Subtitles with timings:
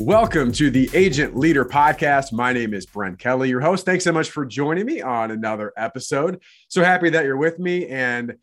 [0.00, 2.32] Welcome to the Agent Leader Podcast.
[2.32, 3.84] My name is Brent Kelly, your host.
[3.84, 6.40] Thanks so much for joining me on another episode.
[6.68, 7.88] So happy that you're with me.
[7.88, 8.36] And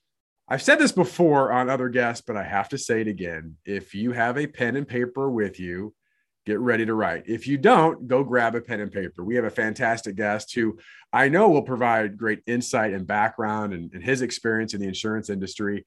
[0.50, 3.56] I've said this before on other guests, but I have to say it again.
[3.64, 5.94] If you have a pen and paper with you,
[6.46, 7.24] get ready to write.
[7.26, 9.24] If you don't, go grab a pen and paper.
[9.24, 10.78] We have a fantastic guest who
[11.14, 15.30] I know will provide great insight and background and, and his experience in the insurance
[15.30, 15.86] industry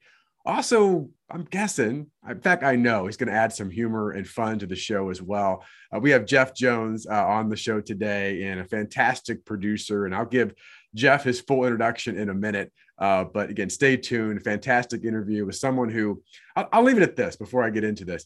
[0.49, 4.59] also, I'm guessing, in fact, I know he's going to add some humor and fun
[4.59, 5.63] to the show as well.
[5.93, 10.05] Uh, we have Jeff Jones uh, on the show today and a fantastic producer.
[10.05, 10.53] And I'll give
[10.95, 12.71] Jeff his full introduction in a minute.
[12.97, 14.43] Uh, but again, stay tuned.
[14.43, 16.21] Fantastic interview with someone who
[16.55, 18.25] I'll, I'll leave it at this before I get into this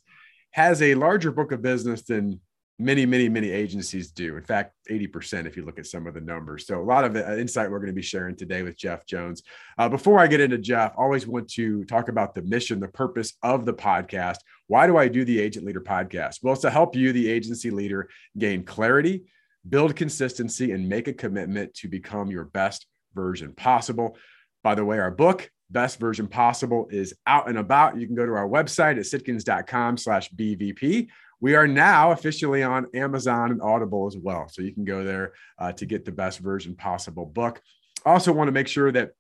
[0.54, 2.40] has a larger book of business than
[2.80, 4.36] many, many, many agencies do.
[4.36, 6.66] In fact, 80% if you look at some of the numbers.
[6.66, 9.44] So a lot of uh, insight we're going to be sharing today with Jeff Jones.
[9.78, 13.34] Uh, before I get into Jeff, always want to talk about the mission, the purpose
[13.44, 14.38] of the podcast.
[14.68, 16.40] Why do I do the Agent Leader podcast?
[16.42, 19.24] Well, it's to help you, the agency leader, gain clarity,
[19.68, 24.18] build consistency, and make a commitment to become your best version possible.
[24.64, 28.26] By the way, our book, best version possible is out and about you can go
[28.26, 31.08] to our website at sitkins.com slash bvp
[31.44, 34.48] we are now officially on Amazon and Audible as well.
[34.48, 37.62] So you can go there uh, to get the best version possible book.
[38.06, 39.12] Also, want to make sure that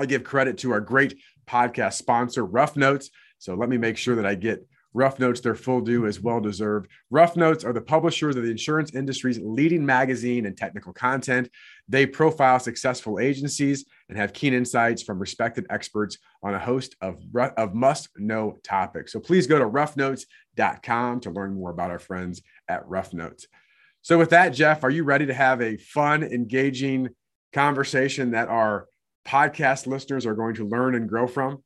[0.00, 3.10] I give credit to our great podcast sponsor, Rough Notes.
[3.38, 6.40] So let me make sure that I get Rough Notes their full due is well
[6.40, 6.88] deserved.
[7.10, 11.48] Rough Notes are the publishers of the insurance industry's leading magazine and technical content.
[11.88, 17.22] They profile successful agencies and have keen insights from respected experts on a host of,
[17.56, 19.12] of must know topics.
[19.12, 23.46] So please go to roughnotes.com to learn more about our friends at Rough Notes.
[24.02, 27.10] So, with that, Jeff, are you ready to have a fun, engaging
[27.52, 28.88] conversation that our
[29.24, 31.62] podcast listeners are going to learn and grow from?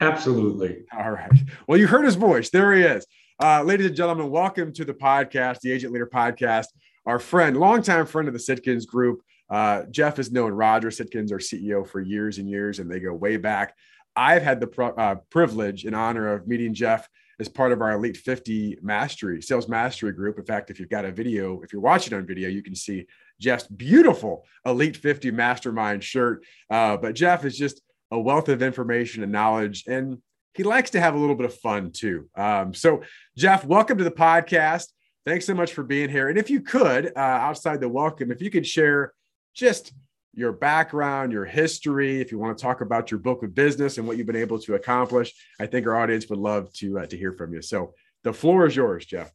[0.00, 0.84] Absolutely.
[0.96, 1.30] All right.
[1.66, 2.50] Well, you heard his voice.
[2.50, 3.06] There he is.
[3.42, 6.66] Uh, ladies and gentlemen, welcome to the podcast, the Agent Leader Podcast.
[7.06, 11.38] Our friend, longtime friend of the Sitkins Group, uh, Jeff has known Roger Sitkins, our
[11.38, 13.74] CEO, for years and years, and they go way back.
[14.14, 18.16] I've had the uh, privilege and honor of meeting Jeff as part of our Elite
[18.16, 20.38] 50 Mastery, Sales Mastery Group.
[20.38, 23.06] In fact, if you've got a video, if you're watching on video, you can see
[23.40, 26.44] Jeff's beautiful Elite 50 Mastermind shirt.
[26.70, 27.80] Uh, but Jeff is just
[28.10, 30.18] a wealth of information and knowledge, and
[30.54, 32.28] he likes to have a little bit of fun too.
[32.36, 33.02] Um, so,
[33.36, 34.88] Jeff, welcome to the podcast.
[35.26, 36.28] Thanks so much for being here.
[36.28, 39.12] And if you could, uh, outside the welcome, if you could share
[39.54, 39.92] just
[40.34, 44.06] your background, your history, if you want to talk about your book of business and
[44.06, 47.16] what you've been able to accomplish, I think our audience would love to uh, to
[47.16, 47.62] hear from you.
[47.62, 49.30] So, the floor is yours, Jeff.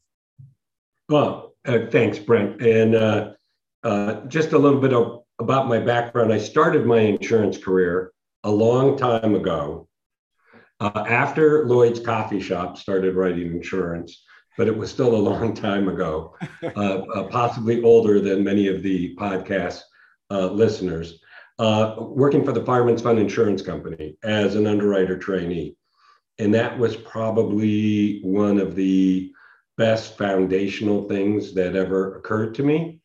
[1.08, 2.62] Well, uh, thanks, Brent.
[2.62, 3.34] And uh,
[3.84, 6.32] uh, just a little bit of, about my background.
[6.32, 8.12] I started my insurance career
[8.44, 9.88] a long time ago,
[10.79, 14.24] uh, after Lloyd's Coffee Shop started writing insurance,
[14.57, 18.81] but it was still a long time ago, uh, uh, possibly older than many of
[18.81, 19.81] the podcast
[20.31, 21.19] uh, listeners,
[21.59, 25.75] uh, working for the Fireman's Fund Insurance Company as an underwriter trainee.
[26.40, 29.31] And that was probably one of the
[29.78, 33.00] best foundational things that ever occurred to me.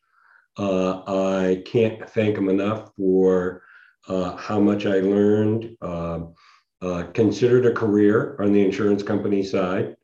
[0.57, 3.61] Uh, I can't thank them enough for
[4.07, 6.19] how much I learned, uh,
[6.81, 9.95] uh, considered a career on the insurance company side.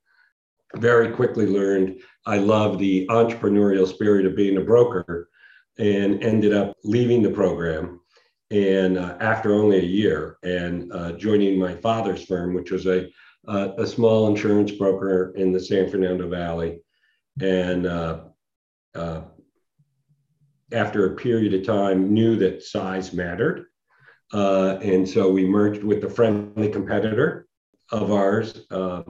[0.75, 5.29] Very quickly learned I love the entrepreneurial spirit of being a broker
[5.77, 7.99] and ended up leaving the program
[8.49, 13.07] and uh, after only a year and uh, joining my father's firm, which was a,
[13.47, 16.79] a small insurance broker in the San Fernando Valley.
[17.41, 17.87] And
[20.71, 23.65] after a period of time, knew that size mattered
[24.33, 27.47] uh, and so we merged with a friendly competitor
[27.91, 29.03] of ours uh,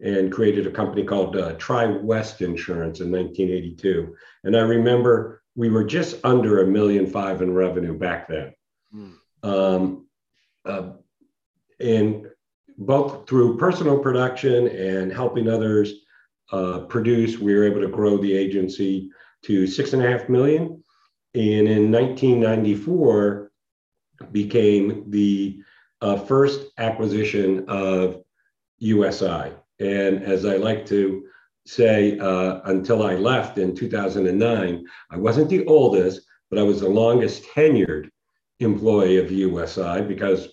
[0.00, 4.14] and created a company called uh, Tri West Insurance in 1982.
[4.44, 8.54] And I remember we were just under a million five in revenue back then.
[8.94, 9.12] Mm.
[9.42, 10.06] Um,
[10.64, 10.92] uh,
[11.78, 12.26] and
[12.78, 15.92] both through personal production and helping others
[16.52, 19.10] uh, produce, we were able to grow the agency
[19.42, 20.82] to six and a half million.
[21.34, 23.49] And in 1994,
[24.32, 25.60] became the
[26.00, 28.22] uh, first acquisition of
[28.78, 29.52] USI.
[29.80, 31.24] And as I like to
[31.66, 36.88] say, uh, until I left in 2009, I wasn't the oldest, but I was the
[36.88, 38.10] longest tenured
[38.60, 40.48] employee of USI because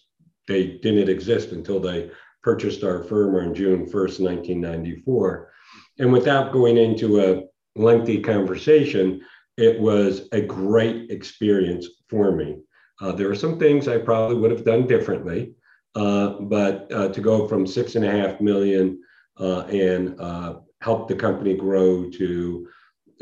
[0.48, 2.10] they didn't exist until they
[2.44, 5.52] purchased our firm on June 1st, 1994.
[6.00, 7.44] And without going into a
[7.80, 9.22] lengthy conversation,
[9.58, 12.60] it was a great experience for me.
[13.00, 15.54] Uh, there are some things I probably would have done differently,
[15.96, 19.02] uh, but uh, to go from six and a half million
[19.40, 22.68] uh, and uh, helped the company grow to,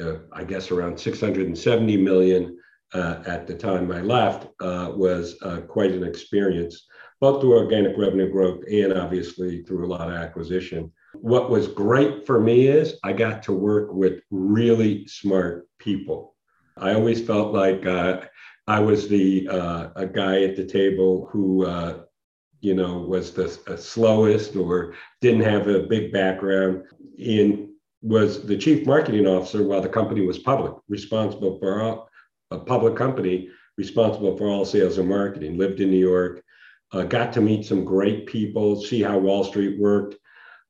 [0.01, 2.57] uh, I guess, around 670 million
[2.93, 5.35] at the time I left was
[5.67, 6.87] quite an experience,
[7.19, 10.91] both through organic revenue growth and obviously through a lot of acquisition.
[11.13, 16.35] What was great for me is I got to work with really smart people.
[16.77, 17.85] I always felt like
[18.67, 21.99] I was the uh, a guy at the table who uh,
[22.61, 26.83] you know was the slowest or didn't have a big background
[27.17, 32.09] in was the chief marketing officer while the company was public, responsible for all,
[32.51, 35.57] a public company responsible for all sales and marketing.
[35.57, 36.43] Lived in New York,
[36.91, 40.15] uh, got to meet some great people, see how Wall Street worked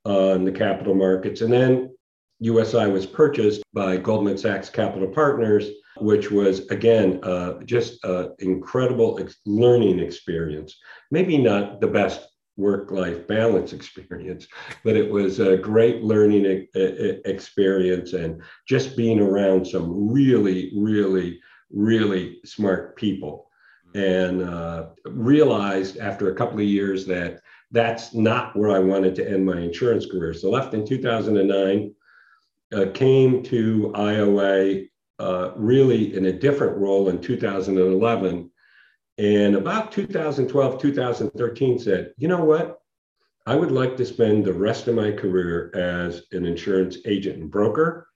[0.07, 1.93] uh, in the capital markets, and then
[2.39, 9.17] USI was purchased by Goldman Sachs Capital Partners which was again uh, just an incredible
[9.19, 10.77] ex- learning experience.
[11.11, 12.27] Maybe not the best
[12.57, 14.47] work-life balance experience,
[14.83, 20.71] but it was a great learning e- e- experience and just being around some really,
[20.75, 21.39] really,
[21.69, 23.49] really smart people.
[23.93, 27.39] And uh, realized after a couple of years that
[27.71, 30.33] that's not where I wanted to end my insurance career.
[30.33, 31.93] So left in 2009,
[32.73, 34.87] uh, came to IOA
[35.19, 38.51] uh, really in a different role in 2011.
[39.17, 42.79] And about 2012, 2013 said, you know what?
[43.45, 47.51] I would like to spend the rest of my career as an insurance agent and
[47.51, 48.07] broker,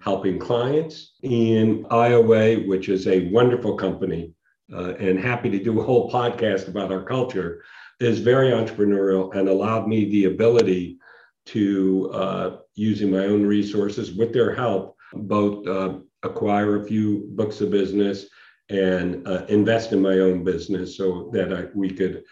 [0.00, 4.32] helping clients in IOA, which is a wonderful company,
[4.72, 7.62] uh, and happy to do a whole podcast about our culture,
[8.00, 10.98] is very entrepreneurial and allowed me the ability
[11.46, 17.60] to, uh, using my own resources with their help, both uh, acquire a few books
[17.60, 18.26] of business
[18.70, 22.24] and uh, invest in my own business so that I, we could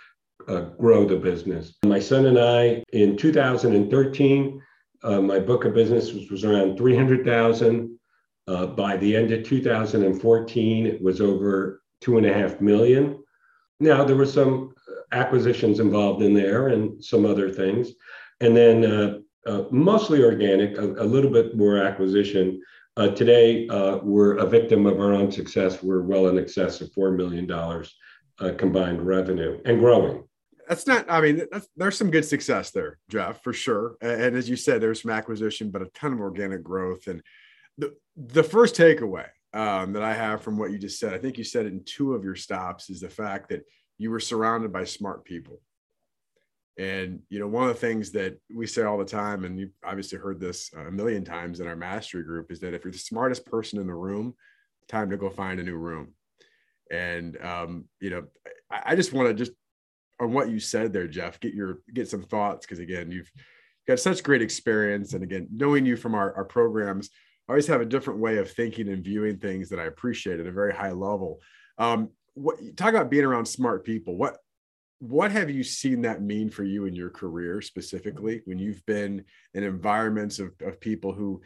[0.48, 1.74] uh, grow the business.
[1.84, 4.62] My son and I, in 2013,
[5.04, 7.98] uh, my book of business was, was around 300,000.
[8.48, 13.22] Uh, by the end of 2014, it was over two and a half million.
[13.78, 14.74] Now, there were some
[15.12, 17.92] acquisitions involved in there and some other things.
[18.40, 22.60] And then uh, uh, mostly organic, a, a little bit more acquisition
[22.96, 25.82] uh, today, uh, we're a victim of our own success.
[25.82, 30.24] We're well in excess of $4 million uh, combined revenue and growing.
[30.68, 31.42] That's not, I mean,
[31.76, 33.96] there's some good success there, Jeff, for sure.
[34.00, 37.06] And, and as you said, there's some acquisition, but a ton of organic growth.
[37.06, 37.22] And
[37.78, 41.38] the, the first takeaway um, that I have from what you just said, I think
[41.38, 43.62] you said it in two of your stops, is the fact that
[43.98, 45.60] you were surrounded by smart people.
[46.78, 49.74] And you know, one of the things that we say all the time, and you've
[49.84, 52.98] obviously heard this a million times in our mastery group, is that if you're the
[52.98, 54.34] smartest person in the room,
[54.88, 56.14] time to go find a new room.
[56.90, 58.24] And um, you know,
[58.70, 59.52] I, I just want to just
[60.20, 63.30] on what you said there, Jeff, get your get some thoughts because again, you've
[63.86, 67.10] got such great experience, and again, knowing you from our, our programs,
[67.48, 70.46] I always have a different way of thinking and viewing things that I appreciate at
[70.46, 71.40] a very high level.
[71.76, 74.16] Um, what talk about being around smart people?
[74.16, 74.38] What
[75.02, 79.24] what have you seen that mean for you in your career specifically when you've been
[79.52, 81.42] in environments of, of people who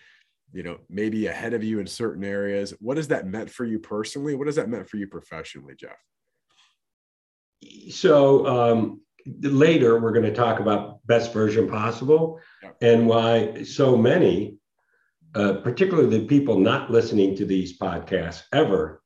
[0.52, 2.74] you know maybe ahead of you in certain areas?
[2.80, 4.34] What has that meant for you personally?
[4.34, 5.96] What has that meant for you professionally jeff?
[7.90, 9.00] So um,
[9.40, 12.72] later we're going to talk about best version possible yeah.
[12.82, 14.58] and why so many
[15.34, 19.02] uh, particularly the people not listening to these podcasts ever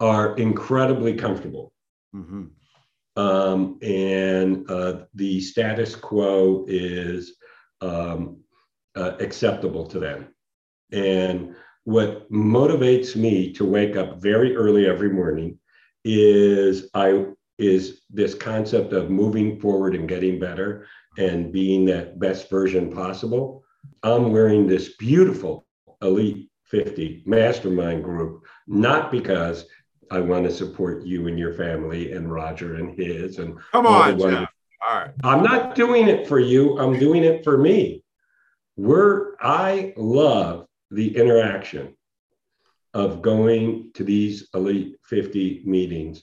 [0.00, 1.74] are incredibly comfortable.
[2.14, 2.44] Mm-hmm
[3.16, 7.36] um, and uh, the status quo is
[7.80, 8.38] um,
[8.96, 10.28] uh, acceptable to them.
[10.92, 11.54] And
[11.84, 15.58] what motivates me to wake up very early every morning
[16.04, 17.26] is I
[17.58, 20.86] is this concept of moving forward and getting better
[21.18, 23.62] and being that best version possible.
[24.02, 25.66] I'm wearing this beautiful
[26.02, 29.66] Elite 50 mastermind group, not because
[30.10, 34.18] I want to support you and your family and Roger and his and come on,
[34.18, 34.48] Jeff.
[34.86, 35.10] All right.
[35.22, 36.78] I'm not doing it for you.
[36.78, 38.02] I'm doing it for me.
[38.76, 41.96] We're I love the interaction
[42.92, 46.22] of going to these elite 50 meetings.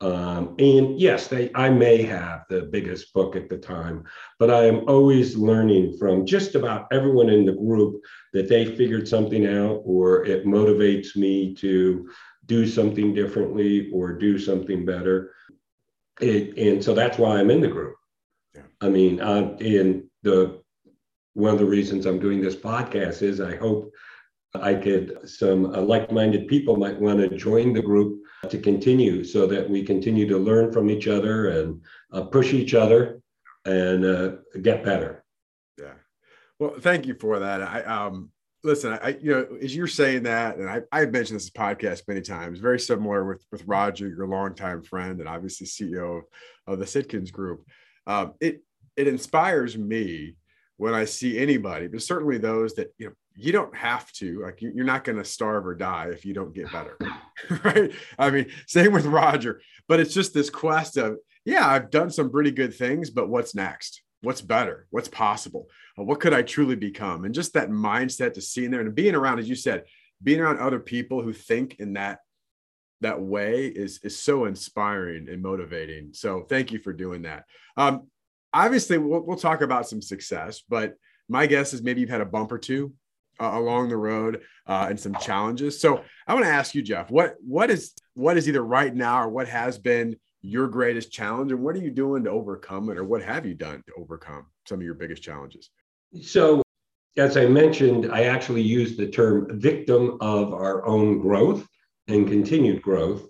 [0.00, 4.04] Um, and yes, they I may have the biggest book at the time,
[4.38, 9.06] but I am always learning from just about everyone in the group that they figured
[9.06, 12.08] something out or it motivates me to
[12.46, 15.32] do something differently or do something better.
[16.20, 17.94] It, and so that's why I'm in the group.
[18.54, 18.62] Yeah.
[18.80, 20.60] I mean, uh, and the
[21.34, 23.90] one of the reasons I'm doing this podcast is I hope
[24.54, 29.46] I could some uh, like-minded people might want to join the group to continue, so
[29.46, 31.80] that we continue to learn from each other and
[32.12, 33.22] uh, push each other
[33.64, 35.24] and uh, get better.
[35.78, 35.94] Yeah.
[36.58, 37.62] Well, thank you for that.
[37.62, 38.30] I um
[38.64, 42.20] listen, I you know, as you're saying that, and I I've mentioned this podcast many
[42.20, 46.24] times, very similar with with Roger, your longtime friend, and obviously CEO of,
[46.66, 47.66] of the Sitkins Group.
[48.06, 48.62] Um, it
[48.96, 50.36] it inspires me
[50.76, 54.60] when I see anybody, but certainly those that you know you don't have to like
[54.60, 56.98] you're not going to starve or die if you don't get better
[57.64, 57.92] right?
[58.18, 62.30] I mean same with roger but it's just this quest of yeah i've done some
[62.30, 64.02] pretty good things but what's next?
[64.22, 64.86] What's better?
[64.90, 67.24] What's possible what could i truly become?
[67.24, 69.84] And just that mindset to seeing there and being around as you said
[70.22, 72.20] being around other people who think in that
[73.00, 76.10] that way is is so inspiring and motivating.
[76.12, 77.44] So thank you for doing that.
[77.76, 78.08] Um
[78.54, 80.94] obviously we'll, we'll talk about some success but
[81.28, 82.92] my guess is maybe you've had a bump or two
[83.40, 85.80] uh, along the road uh, and some challenges.
[85.80, 89.22] So i want to ask you jeff what what is what is either right now
[89.22, 92.98] or what has been your greatest challenge and what are you doing to overcome it
[92.98, 95.70] or what have you done to overcome some of your biggest challenges
[96.20, 96.62] so
[97.16, 101.66] as i mentioned i actually use the term victim of our own growth
[102.08, 103.28] and continued growth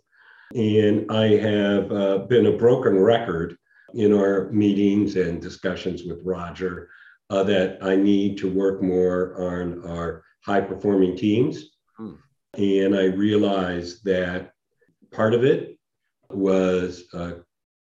[0.55, 3.57] and i have uh, been a broken record
[3.95, 6.89] in our meetings and discussions with roger
[7.31, 12.15] uh, that i need to work more on our high performing teams hmm.
[12.55, 14.53] and i realized that
[15.13, 15.79] part of it
[16.31, 17.33] was, uh,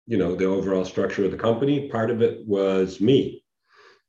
[0.06, 1.88] you know, the overall structure of the company.
[1.88, 3.41] Part of it was me.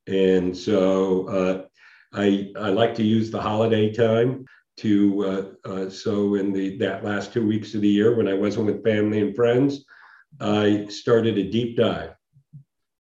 [0.08, 1.66] And so uh,
[2.14, 4.46] I, I like to use the holiday time
[4.78, 5.26] to,
[5.66, 8.66] uh, uh, so in the, that last two weeks of the year when I wasn't
[8.66, 9.86] with family and friends,
[10.40, 12.16] I started a deep dive.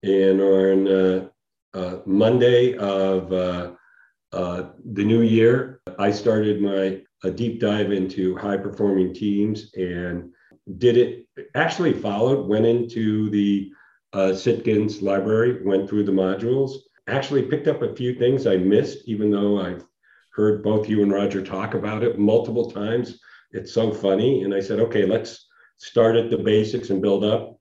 [0.04, 1.28] And on uh,
[1.74, 9.14] uh, Monday of the new year, I started my a deep dive into high performing
[9.14, 10.32] teams and
[10.78, 13.72] did it actually followed, went into the
[14.14, 16.74] uh, Sitkins library, went through the modules,
[17.08, 19.86] actually picked up a few things I missed, even though I've
[20.32, 23.20] heard both you and Roger talk about it multiple times.
[23.52, 24.44] It's so funny.
[24.44, 25.48] And I said, okay, let's
[25.78, 27.60] start at the basics and build up.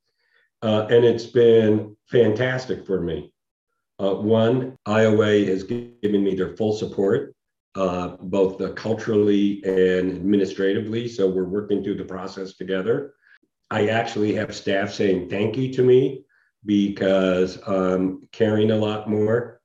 [0.62, 3.32] Uh, and it's been fantastic for me.
[4.00, 7.34] Uh, one, IOA has given me their full support,
[7.74, 11.08] uh, both culturally and administratively.
[11.08, 13.14] So we're working through the process together.
[13.70, 16.24] I actually have staff saying thank you to me
[16.64, 19.60] because I'm caring a lot more.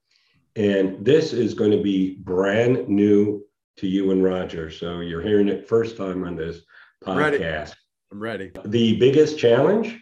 [0.56, 3.44] And this is going to be brand new
[3.78, 4.70] to you and Roger.
[4.70, 6.62] So you're hearing it first time on this
[7.04, 7.08] podcast.
[7.12, 7.72] I'm ready.
[8.12, 8.52] I'm ready.
[8.66, 10.00] The biggest challenge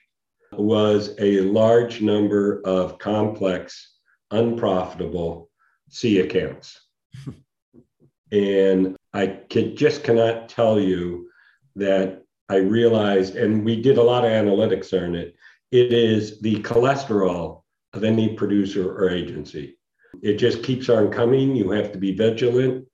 [0.51, 3.95] was a large number of complex,
[4.31, 5.49] unprofitable
[5.89, 6.79] C accounts.
[8.31, 11.29] and I could, just cannot tell you
[11.75, 15.35] that I realized, and we did a lot of analytics on it,
[15.71, 17.63] it is the cholesterol
[17.93, 19.77] of any producer or agency.
[20.21, 21.55] It just keeps on coming.
[21.55, 22.85] You have to be vigilant.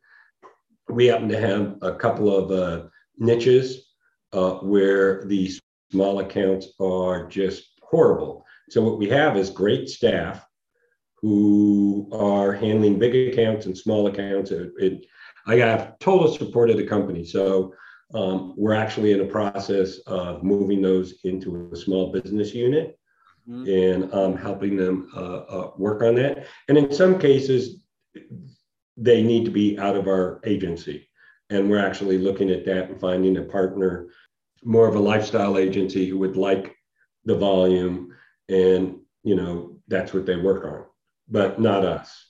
[0.89, 3.87] We happen to have a couple of uh, niches
[4.31, 5.59] uh, where these
[5.91, 8.45] small accounts are just horrible.
[8.69, 10.45] So, what we have is great staff
[11.21, 14.51] who are handling big accounts and small accounts.
[14.51, 15.05] It, it,
[15.47, 17.25] I have total support of the company.
[17.25, 17.73] So,
[18.13, 22.97] um, we're actually in a process of moving those into a small business unit
[23.47, 23.67] mm-hmm.
[23.67, 26.47] and um, helping them uh, uh, work on that.
[26.69, 27.81] And in some cases,
[28.95, 31.09] they need to be out of our agency.
[31.49, 34.07] And we're actually looking at that and finding a partner,
[34.63, 36.75] more of a lifestyle agency who would like
[37.25, 38.13] the volume.
[38.49, 40.85] And, you know, that's what they work on,
[41.29, 42.25] but not us.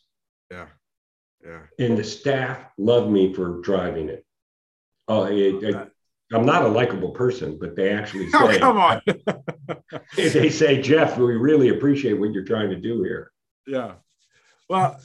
[0.52, 0.68] Yeah.
[1.44, 1.62] Yeah.
[1.80, 4.26] And the staff love me for driving it.
[5.08, 5.92] Oh, it, it,
[6.34, 9.02] I'm not a likable person, but they actually oh, say, oh, come on.
[10.16, 13.32] they say, Jeff, we really appreciate what you're trying to do here.
[13.66, 13.94] Yeah.
[14.70, 15.00] Well,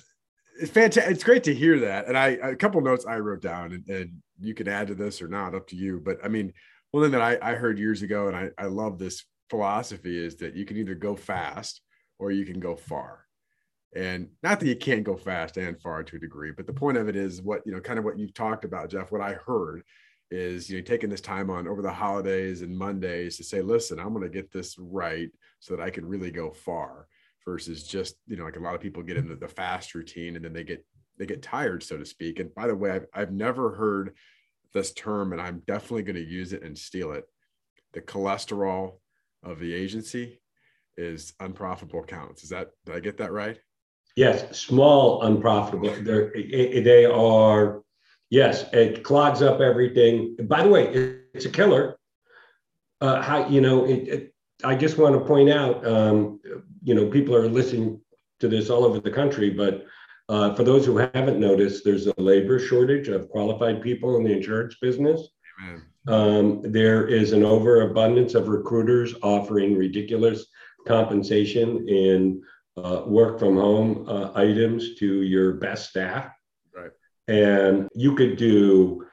[0.61, 1.13] it's fantastic.
[1.13, 2.07] It's great to hear that.
[2.07, 5.23] And I, a couple notes I wrote down, and, and, you can add to this
[5.23, 6.03] or not, up to you.
[6.05, 6.53] But I mean,
[6.91, 10.35] one thing that I, I heard years ago, and I, I love this philosophy, is
[10.39, 11.81] that you can either go fast
[12.19, 13.22] or you can go far.
[13.95, 16.97] And not that you can't go fast and far to a degree, but the point
[16.97, 19.35] of it is what, you know, kind of what you've talked about, Jeff, what I
[19.35, 19.83] heard
[20.31, 24.01] is, you know, taking this time on over the holidays and Mondays to say, listen,
[24.01, 25.29] I'm going to get this right
[25.61, 27.07] so that I can really go far
[27.45, 30.45] versus just, you know, like a lot of people get into the fast routine and
[30.45, 30.87] then they get,
[31.19, 32.41] they get tired, so to speak.
[32.41, 34.15] And by the way, I've, I've never heard
[34.73, 37.25] this term and I'm definitely going to use it and steal it.
[37.93, 38.95] The cholesterol
[39.43, 40.41] of the agency
[40.97, 42.43] is unprofitable accounts.
[42.43, 43.59] Is that, did I get that right?
[44.17, 45.95] Yes, small, unprofitable.
[46.03, 47.83] They're, they are,
[48.31, 50.37] yes, it clogs up everything.
[50.43, 50.85] By the way,
[51.35, 51.99] it's a killer.
[53.01, 56.41] Uh, how, you know, it, it, I just want to point out, um,
[56.83, 58.01] you know, people are listening
[58.41, 59.87] to this all over the country, but
[60.29, 64.33] Uh, for those who haven't noticed, there's a labor shortage of qualified people in the
[64.33, 65.21] insurance business.
[66.07, 70.47] Um, there is an overabundance of recruiters offering ridiculous
[70.87, 72.41] compensation and
[72.77, 76.33] uh, work from home uh, items to your best staff.
[76.75, 76.91] Right.
[77.29, 79.07] And you could do,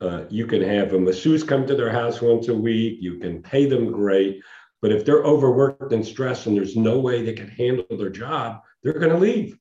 [0.00, 2.98] uh, you can have a masseuse come to their house once a week.
[3.00, 4.42] You can pay them great.
[4.80, 8.62] But if they're overworked and stressed and there's no way they can handle their job,
[8.82, 9.56] they're going to leave.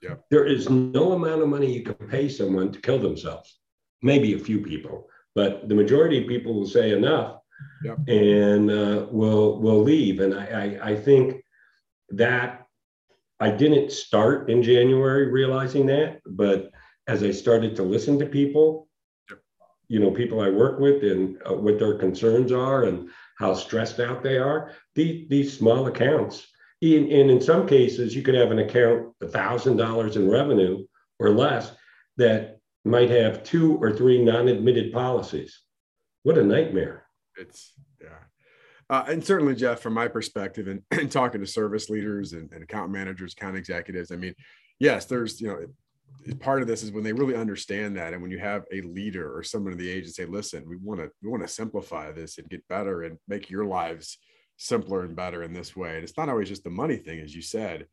[0.00, 0.24] Yep.
[0.30, 3.58] There is no amount of money you can pay someone to kill themselves.
[4.00, 7.38] Maybe a few people, but the majority of people will say enough
[7.84, 8.08] Yep.
[8.08, 10.20] and uh, will will leave.
[10.20, 11.44] And I, I I think
[12.10, 12.61] that
[13.42, 16.70] I didn't start in January realizing that, but
[17.08, 18.86] as I started to listen to people,
[19.88, 23.98] you know, people I work with and uh, what their concerns are and how stressed
[23.98, 26.46] out they are, these, these small accounts,
[26.82, 30.86] in, and in some cases, you could have an account $1,000 in revenue
[31.18, 31.72] or less
[32.18, 35.62] that might have two or three non-admitted policies.
[36.22, 37.06] What a nightmare.
[37.36, 38.18] It's yeah.
[38.92, 42.62] Uh, and certainly, Jeff, from my perspective and, and talking to service leaders and, and,
[42.62, 44.34] account managers, account executives, I mean,
[44.78, 48.12] yes, there's, you know, part of this is when they really understand that.
[48.12, 50.76] And when you have a leader or someone in the age and say, listen, we
[50.76, 54.18] want to, we want to simplify this and get better and make your lives
[54.58, 55.94] simpler and better in this way.
[55.94, 57.86] And it's not always just the money thing, as you said.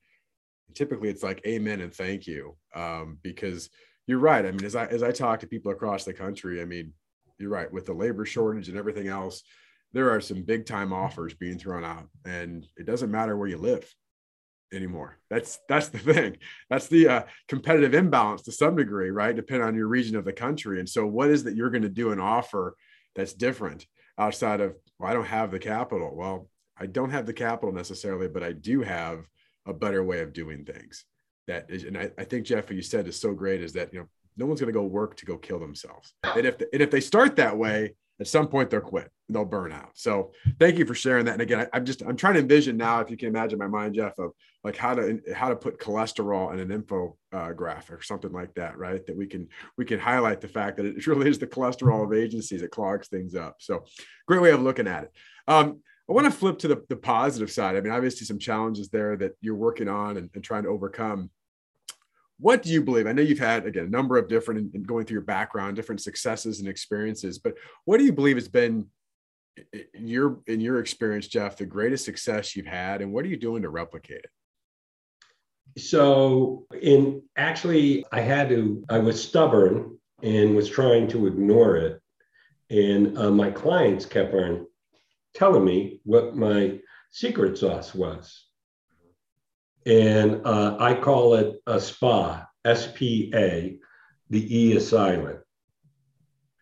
[0.76, 2.58] Typically it's like amen and thank you.
[2.76, 3.70] Um, because
[4.06, 4.46] you're right.
[4.46, 6.92] I mean, as I as I talk to people across the country, I mean,
[7.38, 9.44] you're right, with the labor shortage and everything else,
[9.94, 12.08] there are some big time offers being thrown out.
[12.26, 13.92] And it doesn't matter where you live
[14.74, 15.18] anymore.
[15.30, 16.38] That's that's the thing.
[16.70, 19.36] That's the uh, competitive imbalance to some degree, right?
[19.36, 20.80] Depending on your region of the country.
[20.80, 22.76] And so, what is that you're going to do and offer
[23.16, 23.86] that's different
[24.18, 24.76] outside of?
[25.00, 26.16] Well, I don't have the capital.
[26.16, 29.26] Well, I don't have the capital necessarily, but I do have
[29.66, 31.06] a better way of doing things.
[31.48, 33.62] That is, and I, I think Jeff, what you said is so great.
[33.62, 34.06] Is that you know
[34.38, 36.92] no one's going to go work to go kill themselves, and if the, and if
[36.92, 39.92] they start that way, at some point they'll quit they'll burn out.
[39.94, 41.34] So thank you for sharing that.
[41.34, 43.68] And again I, am just i'm trying to envision now if you can imagine my
[43.68, 44.32] mind jeff of
[44.64, 48.78] like how to how to put cholesterol in an info uh, or something like that
[48.78, 49.06] right?
[49.06, 52.14] That we can we can highlight the fact that it really is the cholesterol of
[52.14, 53.56] agencies that clogs things up.
[53.60, 53.86] So
[54.28, 55.12] great way of looking at it.
[55.48, 57.76] Um, i want to flip to the, the positive side.
[57.76, 61.30] I mean obviously some challenges there that you're working on and, and trying to overcome
[62.40, 63.06] what do you believe?
[63.06, 66.02] I know you've had again a number of different in going through your background, different
[66.02, 68.88] successes and experiences, but what do you believe has been
[69.94, 73.62] your in your experience, Jeff, the greatest success you've had, and what are you doing
[73.64, 75.82] to replicate it?
[75.82, 78.84] So, in actually, I had to.
[78.90, 82.02] I was stubborn and was trying to ignore it,
[82.70, 84.68] and uh, my clients kept on
[85.34, 86.80] telling me what my
[87.12, 88.49] secret sauce was.
[89.86, 93.78] And uh, I call it a SPA, S P A.
[94.30, 95.40] The E is silent.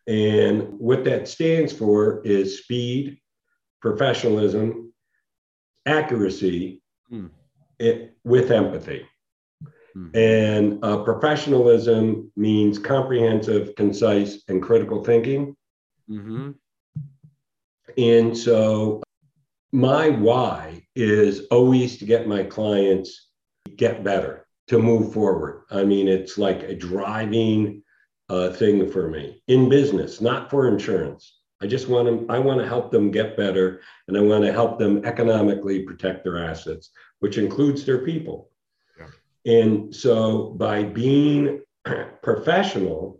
[0.07, 3.19] And what that stands for is speed,
[3.81, 4.93] professionalism,
[5.85, 7.27] accuracy hmm.
[7.77, 9.05] it, with empathy.
[9.93, 10.15] Hmm.
[10.15, 15.57] And uh, professionalism means comprehensive, concise, and critical thinking.
[16.09, 16.51] Mm-hmm.
[17.97, 19.01] And so
[19.71, 23.29] my why is always to get my clients
[23.75, 25.63] get better to move forward.
[25.69, 27.83] I mean it's like a driving
[28.29, 31.39] uh, thing for me in business not for insurance.
[31.61, 34.53] I just want them i want to help them get better and i want to
[34.53, 38.51] help them economically protect their assets which includes their people.
[38.97, 39.07] Yeah.
[39.59, 41.61] and so by being
[42.21, 43.19] professional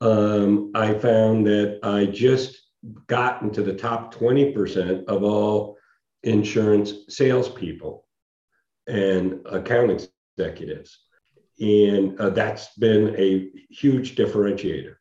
[0.00, 2.62] um, i found that i just
[3.06, 5.71] got into the top 20% of all
[6.22, 8.06] insurance salespeople
[8.86, 10.08] and account
[10.38, 10.98] executives.
[11.60, 14.94] And uh, that's been a huge differentiator.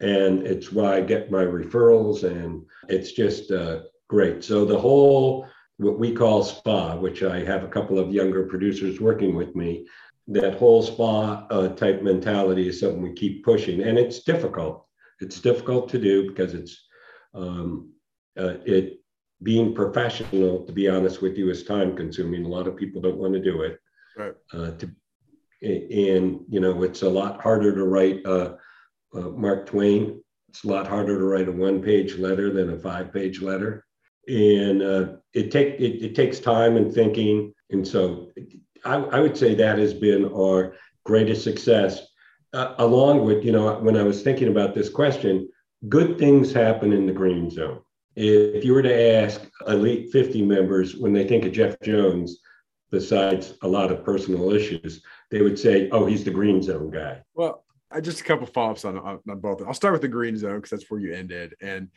[0.00, 4.42] And it's why I get my referrals, and it's just uh, great.
[4.42, 8.98] So, the whole, what we call SPA, which I have a couple of younger producers
[8.98, 9.86] working with me,
[10.28, 13.82] that whole SPA uh, type mentality is something we keep pushing.
[13.82, 14.86] And it's difficult.
[15.20, 16.82] It's difficult to do because it's,
[17.34, 17.92] um,
[18.38, 18.99] uh, it
[19.42, 22.44] being professional, to be honest with you, is time consuming.
[22.44, 23.80] A lot of people don't want to do it.
[24.16, 24.34] Right.
[24.52, 24.90] Uh, to,
[25.62, 28.54] and, you know, it's a lot harder to write uh,
[29.14, 30.22] uh, Mark Twain.
[30.48, 33.86] It's a lot harder to write a one page letter than a five page letter.
[34.28, 37.54] And uh, it, take, it, it takes time and thinking.
[37.70, 38.30] And so
[38.84, 40.74] I, I would say that has been our
[41.04, 42.06] greatest success.
[42.52, 45.48] Uh, along with, you know, when I was thinking about this question,
[45.88, 47.80] good things happen in the green zone
[48.16, 52.40] if you were to ask Elite 50 members when they think of Jeff Jones,
[52.90, 57.22] besides a lot of personal issues, they would say, "Oh, he's the green zone guy."
[57.34, 59.62] Well, I just a couple follow ups on, on, on both.
[59.66, 61.54] I'll start with the green zone because that's where you ended.
[61.60, 61.88] And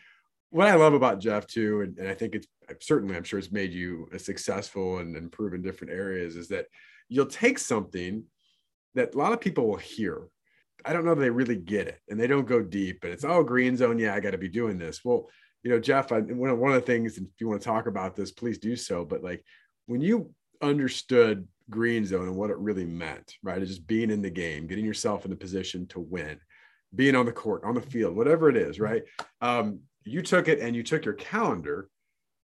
[0.49, 2.47] what I love about Jeff too, and, and I think it's
[2.81, 6.67] certainly I'm sure it's made you successful and improve in different areas, is that
[7.09, 8.23] you'll take something
[8.95, 10.27] that a lot of people will hear.
[10.85, 13.03] I don't know that they really get it and they don't go deep.
[13.03, 15.01] And it's oh green zone, yeah, I got to be doing this.
[15.03, 15.27] Well,
[15.63, 17.87] you know, Jeff, I, one of, one of the things, if you want to talk
[17.87, 19.05] about this, please do so.
[19.05, 19.43] But like
[19.87, 23.61] when you understood green zone and what it really meant, right?
[23.61, 26.37] It's just being in the game, getting yourself in the position to win,
[26.93, 29.03] being on the court, on the field, whatever it is, right?
[29.41, 31.89] Um, you took it and you took your calendar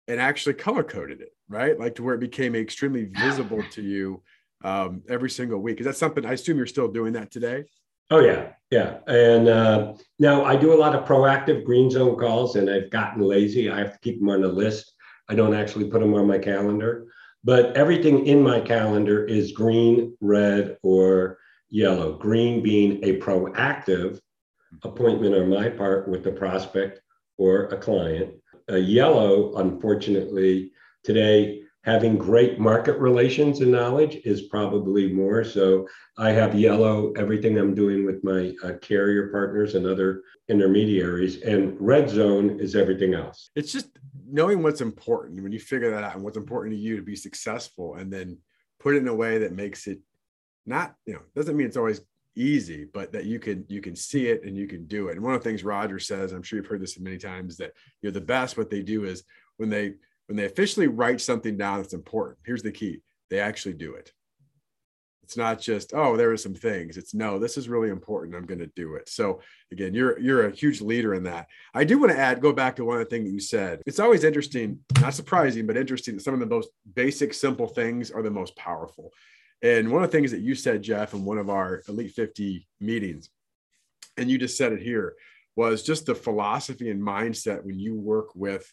[0.08, 1.78] and actually color coded it, right?
[1.78, 4.24] Like to where it became extremely visible to you
[4.64, 5.80] um, every single week.
[5.80, 7.66] Is that something I assume you're still doing that today?
[8.10, 8.98] Oh yeah, yeah.
[9.08, 13.22] And uh, now I do a lot of proactive green zone calls, and I've gotten
[13.22, 13.70] lazy.
[13.70, 14.94] I have to keep them on the list.
[15.30, 17.08] I don't actually put them on my calendar,
[17.44, 21.38] but everything in my calendar is green, red, or
[21.70, 22.18] yellow.
[22.18, 24.20] Green being a proactive
[24.84, 27.00] appointment on my part with the prospect
[27.38, 28.34] or a client.
[28.70, 30.72] A yellow, unfortunately,
[31.04, 35.44] today having great market relations and knowledge is probably more.
[35.44, 41.42] So I have yellow everything I'm doing with my uh, carrier partners and other intermediaries,
[41.42, 43.52] and red zone is everything else.
[43.56, 43.90] It's just
[44.26, 47.16] knowing what's important when you figure that out and what's important to you to be
[47.16, 48.38] successful, and then
[48.80, 50.00] put it in a way that makes it
[50.66, 52.02] not you know doesn't mean it's always
[52.36, 55.22] easy but that you can you can see it and you can do it and
[55.22, 58.12] one of the things roger says i'm sure you've heard this many times that you're
[58.12, 59.24] the best what they do is
[59.58, 59.94] when they
[60.28, 64.12] when they officially write something down that's important, here's the key they actually do it.
[65.24, 66.98] It's not just, oh, there are some things.
[66.98, 68.36] It's no, this is really important.
[68.36, 69.08] I'm going to do it.
[69.08, 69.40] So
[69.72, 71.48] again, you're you're a huge leader in that.
[71.74, 73.82] I do want to add, go back to one of the things that you said.
[73.86, 78.12] It's always interesting, not surprising, but interesting that some of the most basic, simple things
[78.12, 79.12] are the most powerful.
[79.62, 82.68] And one of the things that you said, Jeff, in one of our Elite 50
[82.82, 83.30] meetings,
[84.18, 85.16] and you just said it here,
[85.56, 88.72] was just the philosophy and mindset when you work with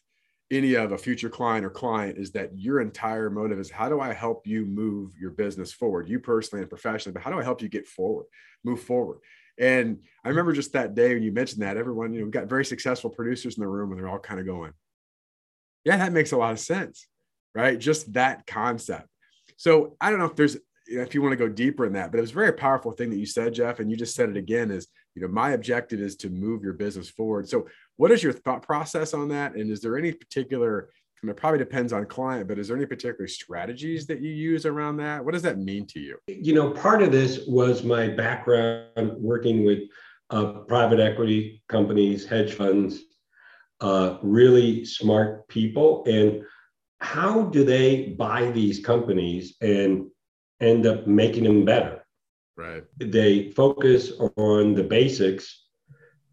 [0.50, 4.00] any of a future client or client is that your entire motive is how do
[4.00, 7.44] I help you move your business forward, you personally and professionally, but how do I
[7.44, 8.26] help you get forward,
[8.64, 9.18] move forward?
[9.58, 10.30] And I mm.
[10.30, 13.10] remember just that day when you mentioned that, everyone, you know, we've got very successful
[13.10, 14.72] producers in the room and they're all kind of going,
[15.84, 17.06] yeah, that makes a lot of sense,
[17.54, 17.78] right?
[17.78, 19.08] Just that concept.
[19.56, 22.18] So I don't know if there's, if you want to go deeper in that, but
[22.18, 24.36] it was a very powerful thing that you said, Jeff, and you just said it
[24.36, 27.48] again is, you know, my objective is to move your business forward.
[27.48, 29.54] So what is your thought process on that?
[29.54, 30.90] And is there any particular,
[31.22, 34.66] and it probably depends on client, but is there any particular strategies that you use
[34.66, 35.24] around that?
[35.24, 36.16] What does that mean to you?
[36.28, 39.80] You know, part of this was my background working with
[40.30, 43.00] uh, private equity companies, hedge funds,
[43.80, 46.04] uh, really smart people.
[46.06, 46.42] And
[47.00, 50.06] how do they buy these companies and
[50.60, 51.99] end up making them better?
[52.56, 52.84] Right.
[52.98, 55.66] They focus on the basics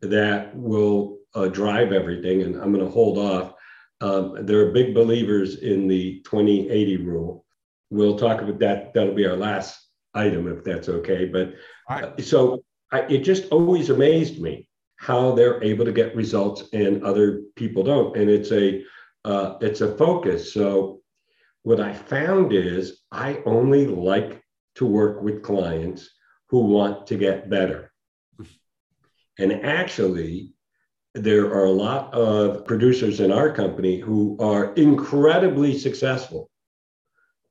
[0.01, 3.53] that will uh, drive everything, and I'm going to hold off.
[4.01, 7.45] Um, they're big believers in the 2080 rule.
[7.89, 8.93] We'll talk about that.
[8.93, 9.79] That'll be our last
[10.13, 11.25] item, if that's okay.
[11.25, 11.53] But
[11.89, 17.03] uh, so I, it just always amazed me how they're able to get results and
[17.03, 18.17] other people don't.
[18.17, 18.83] And it's a
[19.25, 20.53] uh, it's a focus.
[20.53, 21.01] So
[21.63, 24.41] what I found is I only like
[24.77, 26.09] to work with clients
[26.49, 27.91] who want to get better.
[29.39, 30.53] And actually,
[31.13, 36.49] there are a lot of producers in our company who are incredibly successful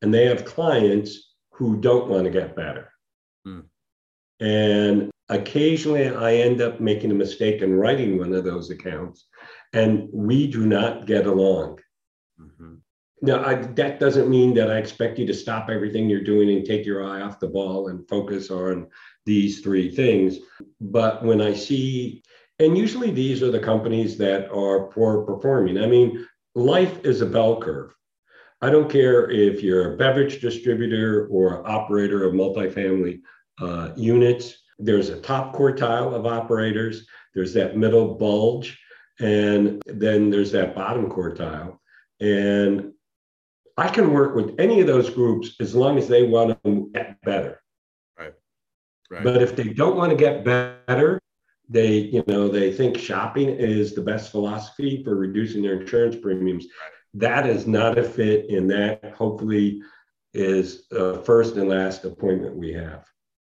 [0.02, 2.92] and they have clients who don't want to get better.
[3.44, 3.60] Hmm.
[4.40, 9.26] And occasionally I end up making a mistake in writing one of those accounts
[9.72, 11.80] and we do not get along.
[12.40, 12.74] Mm-hmm.
[13.22, 16.64] Now, I, that doesn't mean that I expect you to stop everything you're doing and
[16.64, 18.88] take your eye off the ball and focus on
[19.24, 20.38] these three things.
[20.80, 22.22] But when I see
[22.58, 25.78] and usually these are the companies that are poor performing.
[25.78, 27.94] I mean, life is a bell curve.
[28.62, 33.20] I don't care if you're a beverage distributor or operator of multifamily
[33.60, 34.62] uh, units.
[34.78, 38.78] There's a top quartile of operators, there's that middle bulge,
[39.20, 41.78] and then there's that bottom quartile.
[42.20, 42.92] And
[43.76, 47.20] I can work with any of those groups as long as they want to get
[47.22, 47.60] better.
[48.18, 48.32] Right.
[49.10, 49.24] right.
[49.24, 51.20] But if they don't want to get better,
[51.68, 56.66] they you know they think shopping is the best philosophy for reducing their insurance premiums
[57.12, 59.80] that is not a fit and that hopefully
[60.32, 63.04] is a first and last appointment we have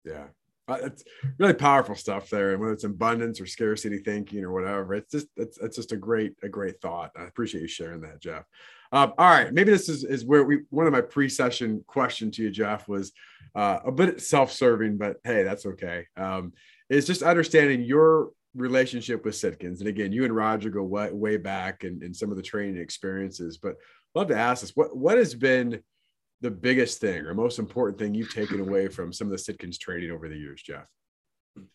[0.04, 0.26] yeah
[0.66, 1.04] Uh, it's
[1.38, 5.28] really powerful stuff there, and whether it's abundance or scarcity thinking or whatever, it's just
[5.36, 7.10] it's, it's just a great a great thought.
[7.18, 8.44] I appreciate you sharing that, Jeff.
[8.94, 12.44] Um, all right, maybe this is is where we one of my pre-session question to
[12.44, 13.10] you, Jeff, was
[13.56, 16.06] uh, a bit self-serving, but hey, that's okay.
[16.16, 16.52] Um,
[16.88, 21.36] is just understanding your relationship with Sitkins, and again, you and Roger go way, way
[21.36, 23.74] back and in some of the training experiences, but
[24.14, 25.82] love to ask this: what what has been
[26.40, 29.76] the biggest thing or most important thing you've taken away from some of the Sitkins
[29.76, 30.86] training over the years, Jeff?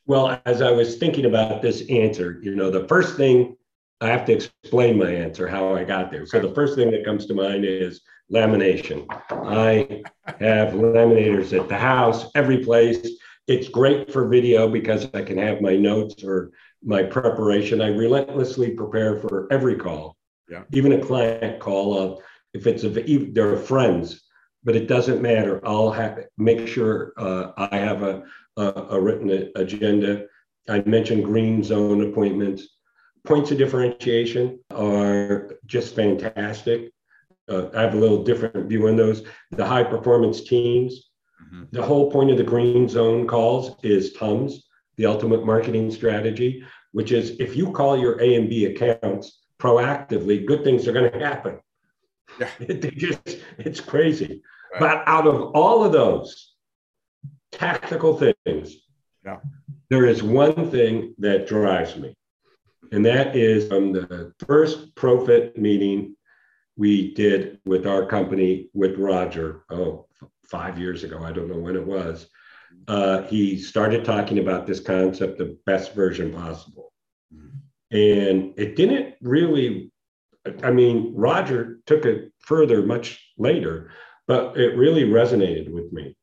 [0.05, 3.57] Well, as I was thinking about this answer, you know, the first thing
[4.01, 6.25] I have to explain my answer, how I got there.
[6.25, 9.05] So the first thing that comes to mind is lamination.
[9.29, 10.03] I
[10.39, 13.05] have laminators at the house, every place.
[13.47, 16.51] It's great for video because I can have my notes or
[16.83, 17.81] my preparation.
[17.81, 20.15] I relentlessly prepare for every call,
[20.49, 20.63] yeah.
[20.71, 21.97] even a client call.
[21.97, 22.21] Uh,
[22.53, 24.21] if it's a, they're friends,
[24.63, 25.59] but it doesn't matter.
[25.65, 28.23] I'll have make sure uh, I have a,
[28.57, 30.25] a, a, written agenda.
[30.67, 32.78] I mentioned green zone appointments.
[33.25, 36.91] Points of differentiation are just fantastic.
[37.49, 39.23] Uh, I have a little different view on those.
[39.51, 41.09] The high performance teams.
[41.43, 41.63] Mm-hmm.
[41.71, 47.11] The whole point of the green zone calls is TUMS, the ultimate marketing strategy, which
[47.11, 51.19] is if you call your A and B accounts proactively, good things are going to
[51.19, 51.59] happen.
[52.39, 52.49] Yeah.
[52.59, 54.41] It, just, it's crazy.
[54.73, 54.79] Right.
[54.79, 56.53] But out of all of those
[57.51, 58.75] tactical things,
[59.25, 59.37] yeah.
[59.89, 62.15] there is one thing that drives me.
[62.91, 66.15] And that is from the first profit meeting
[66.75, 70.07] we did with our company with Roger, oh,
[70.49, 71.23] five years ago.
[71.23, 72.27] I don't know when it was.
[72.87, 76.93] Uh, he started talking about this concept of best version possible.
[77.91, 79.91] And it didn't really
[80.63, 83.91] I mean, Roger took it further much later,
[84.27, 86.15] but it really resonated with me.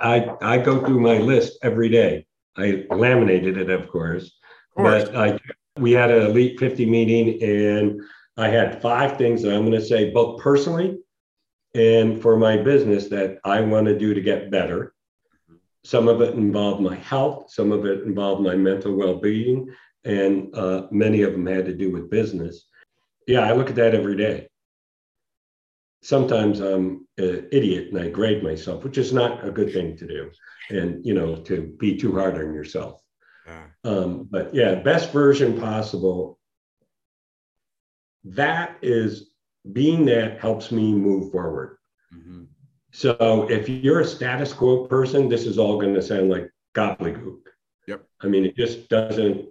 [0.00, 2.26] I, I go through my list every day.
[2.56, 4.24] I laminated it, of course,
[4.76, 5.04] of course.
[5.04, 5.38] but I,
[5.76, 8.00] we had an Elite 50 meeting and
[8.36, 10.98] I had five things that I'm going to say, both personally
[11.74, 14.94] and for my business, that I want to do to get better.
[15.84, 19.68] Some of it involved my health, some of it involved my mental well being,
[20.04, 22.66] and uh, many of them had to do with business
[23.26, 24.48] yeah, I look at that every day.
[26.02, 30.06] Sometimes I'm an idiot and I grade myself, which is not a good thing to
[30.06, 30.30] do.
[30.70, 33.00] And, you know, to be too hard on yourself.
[33.84, 36.38] Um, but yeah, best version possible.
[38.24, 39.30] That is
[39.72, 41.78] being that helps me move forward.
[42.14, 42.44] Mm-hmm.
[42.92, 47.40] So if you're a status quo person, this is all going to sound like gobbledygook.
[47.88, 48.04] Yep.
[48.20, 49.48] I mean, it just doesn't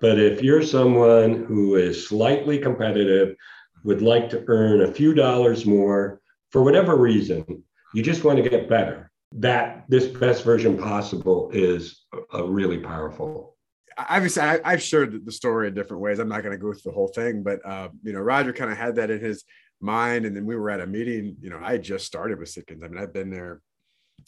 [0.00, 3.36] but if you're someone who is slightly competitive,
[3.84, 8.48] would like to earn a few dollars more for whatever reason, you just want to
[8.48, 9.10] get better.
[9.34, 13.56] That this best version possible is a really powerful.
[13.96, 16.18] Obviously, I, have shared the story in different ways.
[16.18, 18.70] I'm not going to go through the whole thing, but uh, you know, Roger kind
[18.70, 19.44] of had that in his
[19.80, 21.36] mind, and then we were at a meeting.
[21.40, 22.84] You know, I just started with Sitkins.
[22.84, 23.60] I mean, I've been there.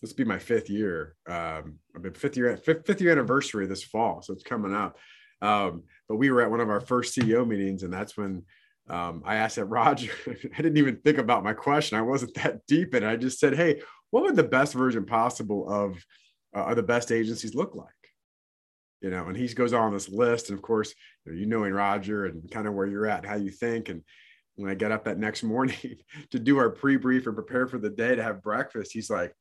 [0.01, 1.17] This will be my fifth year.
[1.29, 4.99] Um, I've been fifth year, fifth, fifth year anniversary this fall, so it's coming up.
[5.40, 8.43] Um, but we were at one of our first CEO meetings, and that's when
[8.88, 10.12] um, I asked that Roger.
[10.27, 11.99] I didn't even think about my question.
[11.99, 13.09] I wasn't that deep in it.
[13.09, 13.81] I just said, "Hey,
[14.14, 16.00] what would the best version possible of
[16.55, 17.88] uh, the best agencies look like?"
[19.00, 20.94] You know, and he goes on this list, and of course,
[21.27, 24.03] you know, you knowing Roger and kind of where you're at, how you think, and
[24.55, 25.96] when I get up that next morning
[26.31, 29.35] to do our pre-brief and prepare for the day to have breakfast, he's like,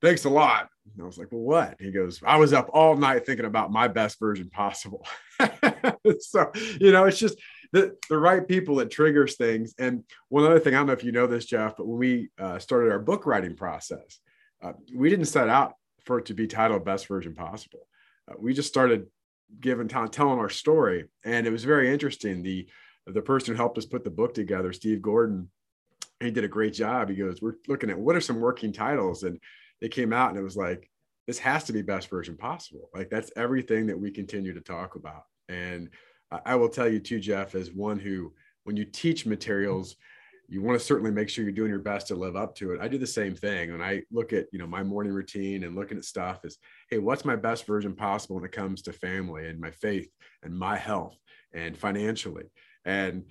[0.00, 0.68] thanks a lot.
[0.94, 1.76] And I was like, well, what?
[1.78, 5.06] He goes, I was up all night thinking about my best version possible.
[6.20, 7.38] so, you know, it's just
[7.74, 9.74] the, the right people that triggers things.
[9.80, 12.28] And one other thing, I don't know if you know this, Jeff, but when we
[12.38, 14.20] uh, started our book writing process,
[14.62, 17.88] uh, we didn't set out for it to be titled best version possible.
[18.30, 19.06] Uh, we just started
[19.60, 21.06] giving t- telling our story.
[21.24, 22.44] And it was very interesting.
[22.44, 22.68] The,
[23.08, 25.50] the person who helped us put the book together, Steve Gordon,
[26.20, 27.08] he did a great job.
[27.08, 29.40] He goes, we're looking at what are some working titles and
[29.80, 30.88] it came out and it was like
[31.26, 34.94] this has to be best version possible like that's everything that we continue to talk
[34.94, 35.90] about and
[36.44, 38.32] i will tell you too jeff as one who
[38.64, 39.96] when you teach materials
[40.48, 42.80] you want to certainly make sure you're doing your best to live up to it.
[42.80, 43.72] I do the same thing.
[43.72, 46.58] When i look at you know my morning routine and looking at stuff is
[46.90, 50.10] hey what's my best version possible when it comes to family and my faith
[50.42, 51.16] and my health
[51.52, 52.44] and financially?
[52.84, 53.24] And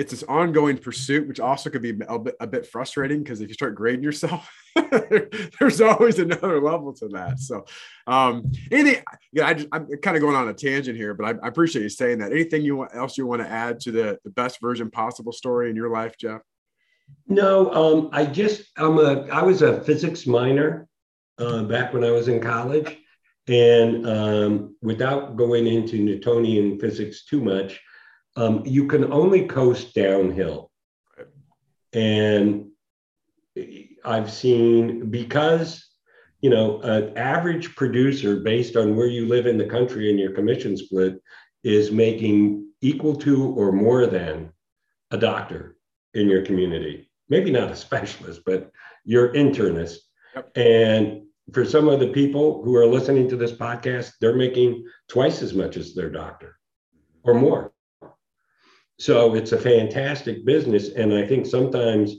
[0.00, 3.48] it's this ongoing pursuit, which also could be a bit, a bit frustrating because if
[3.48, 4.50] you start grading yourself,
[5.60, 7.38] there's always another level to that.
[7.38, 7.66] So,
[8.06, 11.44] um, anything, yeah, I just, I'm kind of going on a tangent here, but I,
[11.44, 12.32] I appreciate you saying that.
[12.32, 15.68] Anything you want, else you want to add to the, the best version possible story
[15.68, 16.40] in your life, Jeff?
[17.28, 20.88] No, um, I just, I'm a, I was a physics minor
[21.38, 22.96] uh, back when I was in college.
[23.48, 27.82] And um, without going into Newtonian physics too much,
[28.36, 30.70] um, you can only coast downhill.
[31.92, 32.70] And
[34.04, 35.86] I've seen because
[36.40, 40.32] you know an average producer based on where you live in the country and your
[40.32, 41.20] commission split
[41.64, 44.50] is making equal to or more than
[45.10, 45.76] a doctor
[46.14, 47.10] in your community.
[47.28, 48.70] Maybe not a specialist, but
[49.04, 49.96] your internist.
[50.34, 50.56] Yep.
[50.56, 55.42] And for some of the people who are listening to this podcast, they're making twice
[55.42, 56.56] as much as their doctor
[57.22, 57.72] or more.
[59.00, 60.90] So it's a fantastic business.
[60.90, 62.16] And I think sometimes,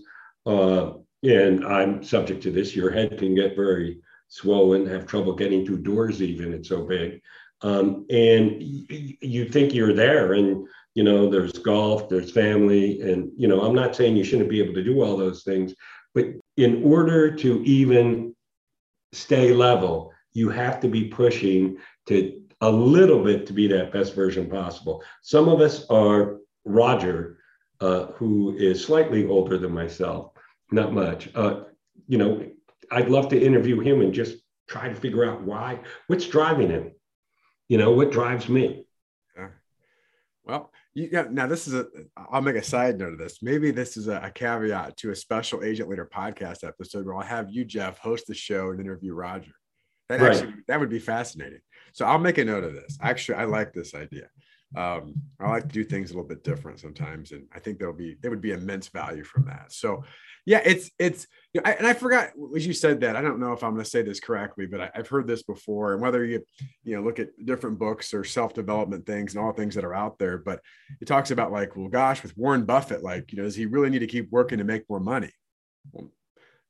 [0.48, 5.64] uh, and I'm subject to this, your head can get very swollen, have trouble getting
[5.64, 7.22] through doors, even it's so big.
[7.62, 13.48] Um, and you think you're there, and you know, there's golf, there's family, and you
[13.48, 15.76] know, I'm not saying you shouldn't be able to do all those things,
[16.16, 16.26] but
[16.58, 18.36] in order to even
[19.14, 24.16] stay level, you have to be pushing to a little bit to be that best
[24.16, 25.04] version possible.
[25.22, 27.38] Some of us are Roger,
[27.80, 30.32] uh, who is slightly older than myself,
[30.72, 31.30] not much.
[31.36, 31.64] Uh,
[32.08, 32.46] you know,
[32.92, 36.92] I'd love to interview him and just try to figure out why, what's driving him.
[37.70, 38.86] You know, what drives me.
[39.38, 39.48] Yeah.
[40.44, 41.48] Well, you got now.
[41.48, 41.88] This is a.
[42.18, 43.42] I'll make a side note of this.
[43.42, 47.22] Maybe this is a, a, caveat to a special agent leader podcast episode where I'll
[47.22, 49.54] have you, Jeff, host the show and interview Roger.
[50.10, 50.34] That right.
[50.34, 51.62] actually that would be fascinating.
[51.94, 52.98] So I'll make a note of this.
[53.02, 54.28] Actually, I like this idea
[54.76, 57.94] um, I like to do things a little bit different sometimes, and I think there'll
[57.94, 59.74] be there would be immense value from that.
[59.74, 60.04] So,
[60.46, 63.40] yeah, it's it's you know, I, and I forgot as you said that I don't
[63.40, 65.94] know if I'm going to say this correctly, but I, have heard this before.
[65.94, 66.42] And whether you
[66.84, 69.94] you know look at different books or self development things and all things that are
[69.94, 70.62] out there, but
[71.02, 73.90] it talks about like, well, gosh, with Warren Buffett, like you know, does he really
[73.90, 75.32] need to keep working to make more money?
[75.92, 76.12] Well,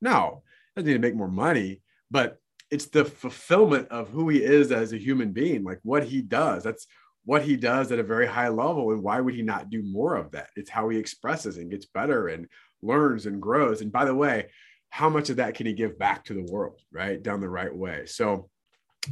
[0.02, 0.42] no,
[0.76, 2.40] doesn't need to make more money, but
[2.72, 6.64] it's the fulfillment of who he is as a human being, like what he does.
[6.64, 6.88] That's
[7.26, 10.16] what he does at a very high level and why would he not do more
[10.16, 10.48] of that?
[10.56, 12.48] It's how he expresses and gets better and
[12.82, 13.82] learns and grows.
[13.82, 14.48] And by the way
[14.90, 17.74] how much of that can he give back to the world right down the right
[17.74, 18.06] way?
[18.06, 18.50] So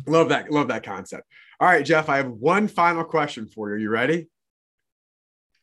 [0.05, 1.23] love that love that concept.
[1.59, 3.75] All right jeff i have one final question for you.
[3.75, 4.27] Are you ready?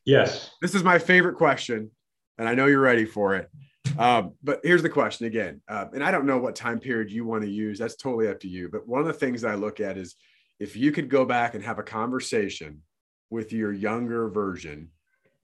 [0.04, 0.50] Yes.
[0.62, 1.90] This is my favorite question
[2.38, 3.50] and i know you're ready for it.
[3.98, 5.61] Um, but here's the question again.
[5.68, 7.78] Uh, and i don't know what time period you want to use.
[7.78, 8.68] That's totally up to you.
[8.68, 10.16] But one of the things i look at is
[10.59, 12.83] if you could go back and have a conversation
[13.31, 14.90] with your younger version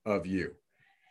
[0.07, 0.53] of you,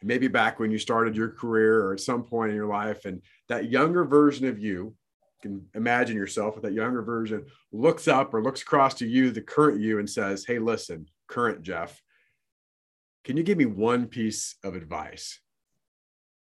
[0.03, 3.21] maybe back when you started your career or at some point in your life, and
[3.49, 4.95] that younger version of you
[5.41, 9.41] can imagine yourself with that younger version looks up or looks across to you, the
[9.41, 12.01] current you, and says, Hey, listen, current Jeff,
[13.23, 15.39] can you give me one piece of advice?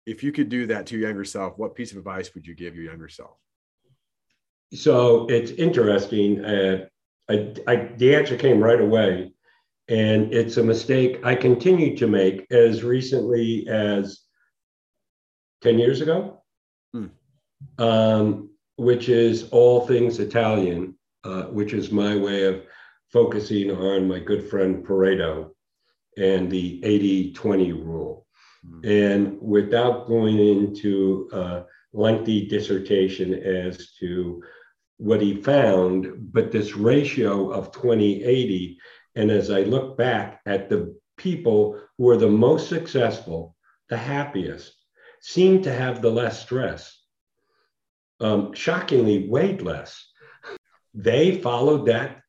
[0.06, 2.56] If you could do that to your younger self, what piece of advice would you
[2.56, 3.38] give your younger self?
[4.74, 6.44] So it's interesting.
[6.44, 6.86] Uh,
[7.30, 9.32] I, I, the answer came right away.
[9.88, 14.20] And it's a mistake I continued to make as recently as
[15.62, 16.44] 10 years ago,
[16.94, 17.08] hmm.
[17.80, 22.62] um, which is all things Italian, uh, which is my way of
[23.12, 25.50] focusing on my good friend Pareto
[26.18, 28.28] and the 80 20 rule.
[28.64, 28.88] Hmm.
[28.88, 31.64] And without going into a
[31.94, 34.44] lengthy dissertation as to
[35.00, 38.78] what he found, but this ratio of 2080.
[39.16, 43.56] And as I look back at the people who are the most successful,
[43.88, 44.76] the happiest,
[45.22, 47.02] seem to have the less stress.
[48.20, 50.06] Um, shockingly, weighed less.
[50.94, 52.22] They followed that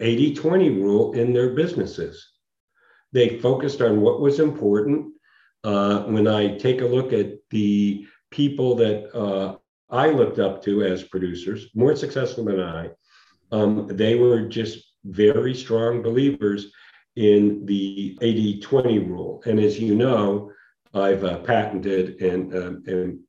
[0.00, 2.28] 80 20 rule in their businesses.
[3.12, 5.14] They focused on what was important.
[5.62, 9.58] Uh, when I take a look at the people that uh,
[9.90, 12.90] I looked up to as producers, more successful than I.
[13.52, 16.72] Um, they were just very strong believers
[17.16, 19.42] in the 80 20 rule.
[19.46, 20.52] And as you know,
[20.94, 23.20] I've uh, patented and, um, and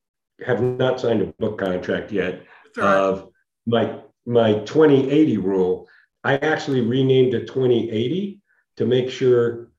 [0.46, 2.44] have not signed a book contract yet
[2.78, 2.96] right.
[2.96, 3.30] of
[3.66, 5.88] my, my 2080 rule.
[6.24, 8.40] I actually renamed it 2080
[8.78, 9.72] to make sure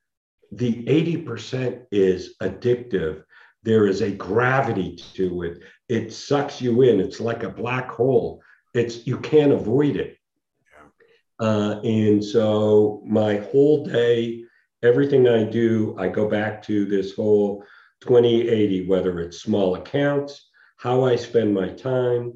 [0.51, 3.23] the 80% is addictive.
[3.63, 5.63] There is a gravity to it
[5.93, 7.01] it sucks you in.
[7.01, 8.43] It's like a black hole.
[8.73, 10.17] It's you can't avoid it.
[10.73, 11.47] Yeah.
[11.47, 14.45] Uh, and so my whole day,
[14.83, 17.63] everything I do, I go back to this whole
[18.01, 22.33] 2080, whether it's small accounts, how I spend my time,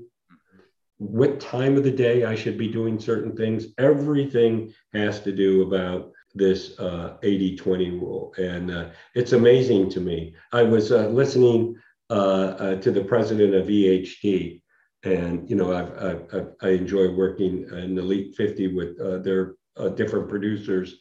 [0.98, 3.68] what time of the day I should be doing certain things.
[3.78, 8.34] Everything has to do about this uh, 80 20 rule.
[8.36, 10.34] And uh, it's amazing to me.
[10.52, 14.62] I was uh, listening uh, uh, to the president of EHD,
[15.04, 19.88] and you know I've, I've, i enjoy working in Elite 50 with uh, their uh,
[19.90, 20.98] different producers,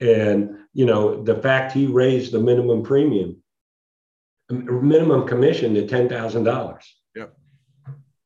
[0.00, 3.36] and you know the fact he raised the minimum premium,
[4.50, 6.94] minimum commission to ten thousand dollars.
[7.14, 7.36] Yep.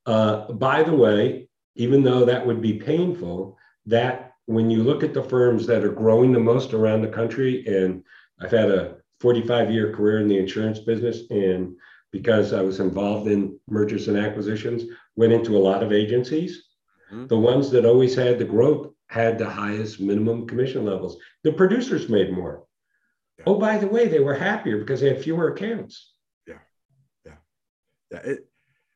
[0.05, 5.13] Uh, by the way, even though that would be painful, that when you look at
[5.13, 8.03] the firms that are growing the most around the country, and
[8.41, 11.75] I've had a 45 year career in the insurance business, and
[12.13, 14.83] because I was involved in mergers and acquisitions,
[15.17, 16.67] went into a lot of agencies.
[17.11, 17.27] Mm-hmm.
[17.27, 21.17] The ones that always had the growth had the highest minimum commission levels.
[21.43, 22.65] The producers made more.
[23.39, 23.45] Yeah.
[23.47, 26.13] Oh, by the way, they were happier because they had fewer accounts.
[26.47, 26.59] Yeah,
[27.25, 27.33] yeah,
[28.11, 28.19] yeah.
[28.19, 28.47] It,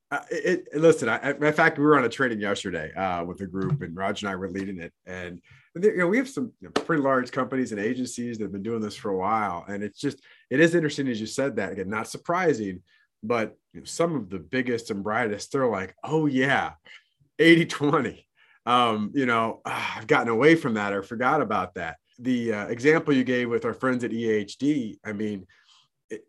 [0.10, 1.10] uh, it, it listen.
[1.10, 4.28] I, in fact, we were on a training yesterday uh, with a group, and Roger
[4.28, 4.94] and I were leading it.
[5.06, 5.42] And
[5.76, 8.64] you know, we have some you know, pretty large companies and agencies that have been
[8.64, 11.74] doing this for a while, and it's just it is interesting as you said that.
[11.74, 12.84] Again, not surprising
[13.28, 16.74] but some of the biggest and brightest, they're like, oh, yeah,
[17.40, 18.28] 80 20.
[18.66, 21.98] Um, you know, ah, I've gotten away from that or forgot about that.
[22.20, 25.46] The uh, example you gave with our friends at EHD, I mean,
[26.10, 26.26] it,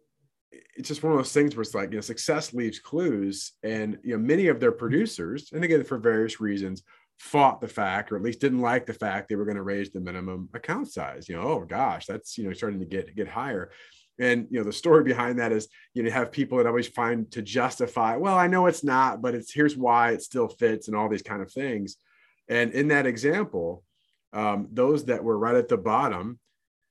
[0.76, 3.52] it's just one of those things where it's like, you know, success leaves clues.
[3.62, 6.82] And, you know, many of their producers, and again, for various reasons,
[7.18, 9.90] fought the fact, or at least didn't like the fact they were going to raise
[9.90, 11.28] the minimum account size.
[11.28, 13.70] You know, oh gosh, that's you know starting to get get higher.
[14.18, 17.30] And you know, the story behind that is you know, have people that always find
[17.32, 20.96] to justify, well, I know it's not, but it's here's why it still fits and
[20.96, 21.96] all these kind of things.
[22.48, 23.84] And in that example,
[24.32, 26.38] um, those that were right at the bottom,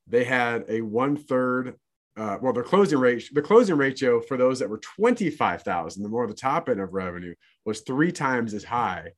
[0.07, 1.75] they had a one third.
[2.15, 6.25] Uh, well, their closing rate, the closing ratio for those that were 25,000, the more
[6.25, 9.11] the top end of revenue was three times as high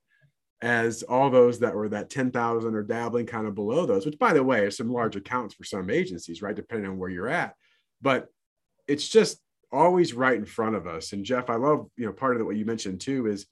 [0.61, 4.33] as all those that were that 10,000 or dabbling kind of below those, which by
[4.33, 6.57] the way, are some large accounts for some agencies, right?
[6.57, 7.55] Depending on where you're at
[8.01, 8.27] but
[8.87, 9.39] it's just
[9.71, 11.13] always right in front of us.
[11.13, 13.45] And Jeff, I love, you know, part of what you mentioned too is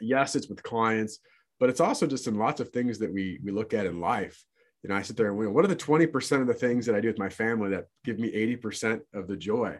[0.00, 1.18] yes, it's with clients,
[1.60, 4.42] but it's also just in lots of things that we we look at in life.
[4.82, 5.52] You know, I sit there and win.
[5.52, 8.18] What are the 20% of the things that I do with my family that give
[8.18, 9.76] me 80% of the joy?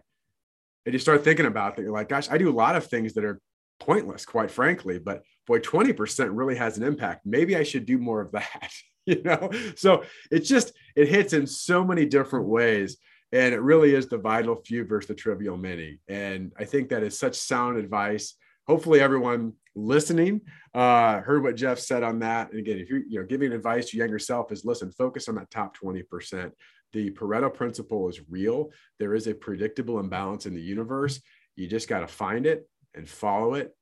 [0.84, 1.82] And you start thinking about that.
[1.82, 3.40] You're like, gosh, I do a lot of things that are
[3.78, 7.24] pointless, quite frankly, but boy, 20% really has an impact.
[7.24, 8.72] Maybe I should do more of that.
[9.06, 12.96] you know, so it's just, it hits in so many different ways
[13.32, 15.98] and it really is the vital few versus the trivial many.
[16.08, 18.34] And i think that is such sound advice.
[18.66, 20.40] Hopefully everyone listening
[20.74, 22.50] uh, heard what jeff said on that.
[22.50, 25.36] And again if you're you know giving advice to younger self is listen focus on
[25.36, 26.52] that top 20%
[26.92, 28.70] the pareto principle is real.
[28.98, 31.20] There is a predictable imbalance in the universe.
[31.56, 33.74] You just got to find it and follow it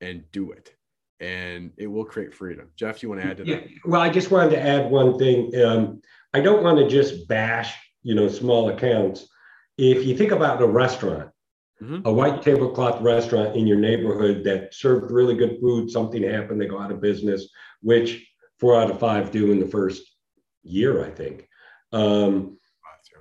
[0.00, 0.74] and do it.
[1.20, 2.68] And it will create freedom.
[2.76, 3.50] Jeff you want to add to that?
[3.50, 5.50] yeah, well i just wanted to add one thing.
[5.62, 7.74] Um, i don't want to just bash
[8.04, 9.26] you know, small accounts.
[9.76, 11.30] If you think about a restaurant,
[11.82, 12.06] mm-hmm.
[12.06, 16.66] a white tablecloth restaurant in your neighborhood that served really good food, something happened, they
[16.66, 17.48] go out of business,
[17.82, 18.30] which
[18.60, 20.02] four out of five do in the first
[20.62, 21.48] year, I think.
[21.92, 22.58] Um,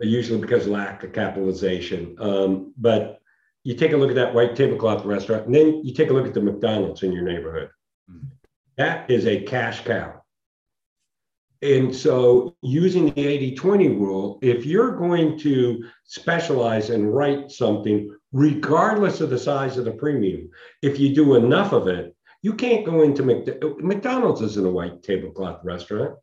[0.01, 2.15] usually because lack of capitalization.
[2.19, 3.19] Um, but
[3.63, 6.27] you take a look at that white tablecloth restaurant, and then you take a look
[6.27, 7.69] at the McDonald's in your neighborhood.
[8.11, 8.27] Mm-hmm.
[8.77, 10.22] That is a cash cow.
[11.63, 18.13] And so, using the 80 20 rule, if you're going to specialize and write something,
[18.33, 20.49] regardless of the size of the premium,
[20.81, 25.63] if you do enough of it, you can't go into McDonald's isn't a white tablecloth
[25.63, 26.17] restaurant.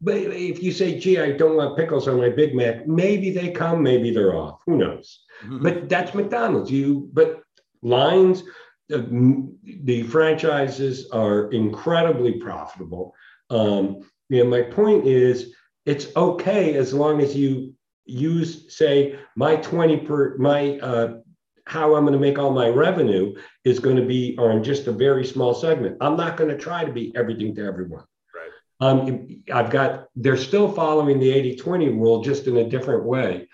[0.00, 3.50] But if you say, gee, I don't want pickles on my Big Mac, maybe they
[3.50, 4.60] come, maybe they're off.
[4.66, 5.20] Who knows?
[5.42, 5.62] Mm-hmm.
[5.62, 6.70] But that's McDonald's.
[6.70, 7.42] You, but
[7.82, 8.42] lines,
[8.88, 9.46] the,
[9.82, 13.14] the franchises are incredibly profitable.
[13.50, 15.54] Um, you know, my point is
[15.86, 17.74] it's okay as long as you
[18.06, 21.18] use, say, my 20 per my uh,
[21.66, 24.92] how I'm going to make all my revenue is going to be on just a
[24.92, 25.96] very small segment.
[26.00, 28.04] I'm not going to try to be everything to everyone.
[28.34, 28.50] Right.
[28.80, 33.48] Um, I've got, they're still following the 80 20 rule just in a different way.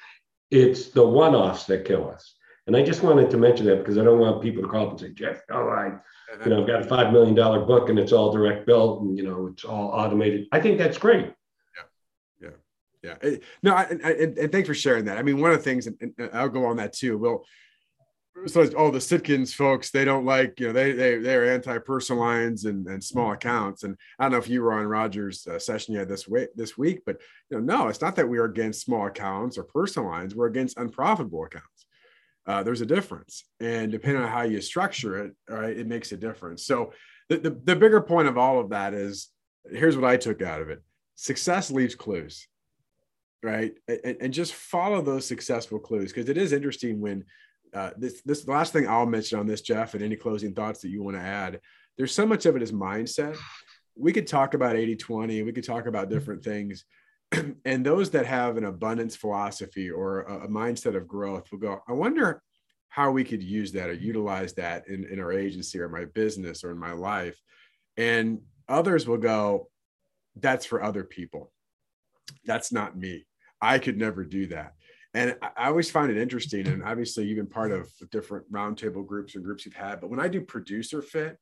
[0.50, 2.34] It's the one offs that kill us.
[2.70, 4.90] And I just wanted to mention that because I don't want people to call up
[4.92, 5.94] and say, Jeff, all right,
[6.44, 9.18] you know, I've got a five million dollar book and it's all direct built and
[9.18, 10.46] you know it's all automated.
[10.52, 11.32] I think that's great.
[12.40, 12.50] Yeah,
[13.02, 13.36] yeah, yeah.
[13.64, 15.18] No, I, I, and, thanks for sharing that.
[15.18, 17.18] I mean, one of the things, and I'll go on that too.
[17.18, 17.44] Well,
[18.46, 22.22] so oh, the Sitkins folks, they don't like you know they they they're anti personal
[22.22, 23.82] lines and, and small accounts.
[23.82, 26.78] And I don't know if you were on Roger's uh, session yet this week this
[26.78, 27.16] week, but
[27.50, 30.36] you know, no, it's not that we are against small accounts or personal lines.
[30.36, 31.79] We're against unprofitable accounts
[32.50, 33.44] uh, there's a difference.
[33.60, 36.66] And depending on how you structure it, right, it makes a difference.
[36.66, 36.92] So
[37.28, 39.28] the, the, the bigger point of all of that is
[39.70, 40.82] here's what I took out of it
[41.14, 42.48] success leaves clues,
[43.42, 43.72] right?
[43.86, 47.24] And, and just follow those successful clues because it is interesting when
[47.72, 50.88] uh, this this last thing I'll mention on this, Jeff, and any closing thoughts that
[50.88, 51.60] you want to add.
[51.96, 53.38] There's so much of it is mindset.
[53.94, 56.84] We could talk about 80 20, we could talk about different things.
[57.64, 61.80] and those that have an abundance philosophy or a, a, mindset of growth will go,
[61.88, 62.42] I wonder
[62.88, 66.64] how we could use that or utilize that in, in our agency or my business
[66.64, 67.38] or in my life.
[67.96, 69.68] And others will go,
[70.36, 71.52] that's for other people.
[72.44, 73.26] That's not me.
[73.60, 74.72] I could never do that.
[75.12, 76.66] And I always find it interesting.
[76.68, 80.00] And obviously, you've been part of different roundtable groups and groups you've had.
[80.00, 81.36] But when I do producer fit,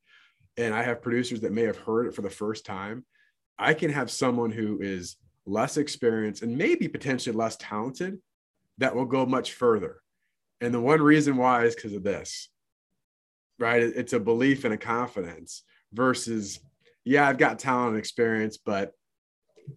[0.57, 3.05] and I have producers that may have heard it for the first time,
[3.57, 5.15] I can have someone who is
[5.49, 8.19] less experienced and maybe potentially less talented
[8.77, 10.01] that will go much further.
[10.61, 12.49] And the one reason why is because of this,
[13.59, 13.81] right?
[13.81, 16.59] It's a belief and a confidence versus,
[17.05, 18.93] yeah, I've got talent and experience, but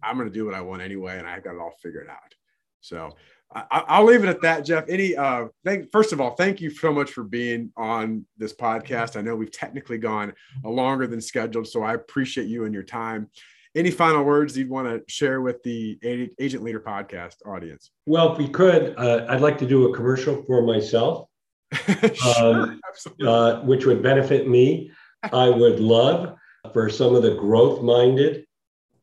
[0.01, 1.17] I'm going to do what I want anyway.
[1.17, 2.33] And I've got it all figured out.
[2.81, 3.15] So
[3.55, 4.85] I, will leave it at that, Jeff.
[4.89, 9.15] Any uh, thank, first of all, thank you so much for being on this podcast.
[9.15, 13.29] I know we've technically gone longer than scheduled, so I appreciate you and your time.
[13.75, 15.97] Any final words you'd want to share with the
[16.39, 17.89] Agent Leader podcast audience?
[18.05, 21.27] Well, if we could, uh, I'd like to do a commercial for myself,
[22.13, 22.81] sure, um,
[23.25, 24.91] uh, which would benefit me.
[25.23, 26.35] I would love
[26.71, 28.45] for some of the growth minded,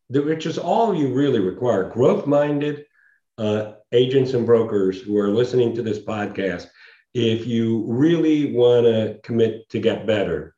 [0.08, 2.84] which is all you really require growth minded
[3.38, 6.66] uh, agents and brokers who are listening to this podcast,
[7.14, 10.54] if you really want to commit to get better,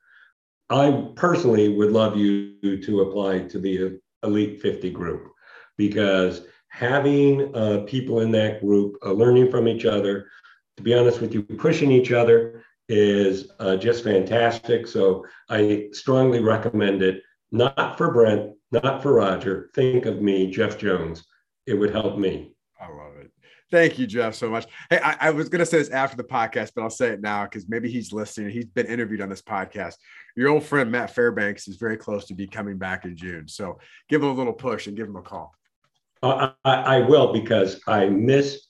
[0.71, 5.33] I personally would love you to apply to the Elite 50 group
[5.77, 10.29] because having uh, people in that group uh, learning from each other,
[10.77, 14.87] to be honest with you, pushing each other is uh, just fantastic.
[14.87, 19.71] So I strongly recommend it, not for Brent, not for Roger.
[19.75, 21.25] Think of me, Jeff Jones.
[21.67, 22.55] It would help me.
[22.81, 23.31] I love it.
[23.71, 24.67] Thank you, Jeff, so much.
[24.91, 27.23] Hey, I, I was going to say this after the podcast, but I'll say it
[27.23, 28.51] now because maybe he's listening.
[28.51, 29.95] He's been interviewed on this podcast.
[30.37, 33.49] Your old friend Matt Fairbanks is very close to be coming back in June.
[33.49, 33.79] So
[34.09, 35.55] give him a little push and give him a call.
[36.23, 38.69] Uh, I, I, will because I miss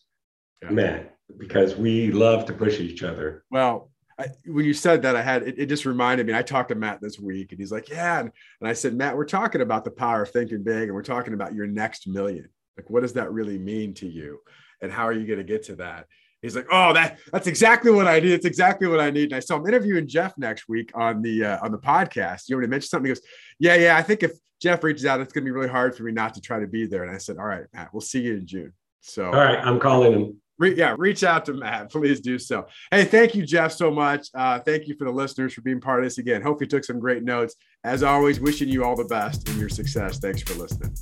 [0.62, 0.70] yeah.
[0.70, 3.44] Matt because we love to push each other.
[3.50, 6.34] Well, I, when you said that, I had it, it, just reminded me.
[6.34, 9.16] I talked to Matt this week, and he's like, "Yeah," and, and I said, "Matt,
[9.16, 12.48] we're talking about the power of thinking big, and we're talking about your next million.
[12.76, 14.38] Like, what does that really mean to you?
[14.80, 16.06] And how are you going to get to that?
[16.42, 18.32] He's like, oh, that that's exactly what I need.
[18.32, 19.30] It's exactly what I need.
[19.30, 22.48] And I saw him interviewing Jeff next week on the uh, on the podcast.
[22.48, 23.22] You already mentioned something, he goes,
[23.58, 23.96] yeah, yeah.
[23.96, 26.34] I think if Jeff reaches out, it's going to be really hard for me not
[26.34, 27.04] to try to be there.
[27.04, 28.72] And I said, all right, Matt, we'll see you in June.
[29.00, 30.40] So, all right, I'm calling him.
[30.58, 31.90] Re- yeah, reach out to Matt.
[31.90, 32.66] Please do so.
[32.90, 34.28] Hey, thank you, Jeff, so much.
[34.34, 36.42] Uh, thank you for the listeners for being part of this again.
[36.42, 37.56] Hope you took some great notes.
[37.82, 40.18] As always, wishing you all the best in your success.
[40.18, 40.94] Thanks for listening.